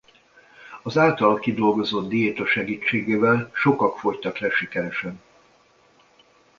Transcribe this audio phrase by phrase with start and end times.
[0.83, 5.21] Az általa kidolgozott diéta segítségével sokak fogytak le sikeresen.